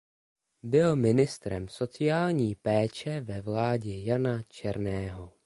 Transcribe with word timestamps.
Byl 0.63 0.95
ministrem 0.95 1.67
sociální 1.67 2.55
péče 2.55 3.21
ve 3.21 3.41
vládě 3.41 3.93
Jana 3.97 4.43
Černého. 4.43 5.33